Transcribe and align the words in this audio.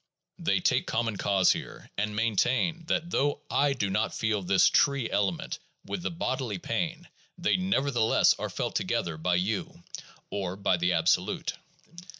They 0.39 0.59
take 0.59 0.87
common 0.87 1.17
cause 1.17 1.51
here, 1.51 1.91
and 1.95 2.15
maintain 2.15 2.85
that 2.87 3.11
though 3.11 3.41
I 3.51 3.73
do 3.73 3.87
not 3.87 4.15
feel 4.15 4.41
this 4.41 4.67
"tree" 4.67 5.07
element 5.11 5.59
with 5.85 6.01
the 6.01 6.09
bodily 6.09 6.57
pain, 6.57 7.07
they 7.37 7.55
nevertheless 7.55 8.33
are 8.39 8.49
felt 8.49 8.75
together 8.75 9.15
by 9.17 9.35
you, 9.35 9.83
or 10.31 10.55
by 10.55 10.77
the 10.77 10.93
absolute. 10.93 11.53